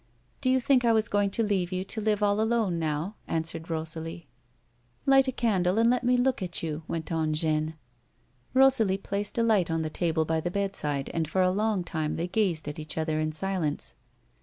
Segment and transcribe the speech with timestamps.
[0.41, 3.35] "Do you think I was going to leave you to live all alone now 1"
[3.37, 4.27] answered Rosalie."
[5.05, 7.75] Light a candle and let me look at you," went on Jeanne.
[8.55, 12.15] Rosalie placed a light on the table by the bedside, and for a long time
[12.15, 13.93] they gazed at each other in silence.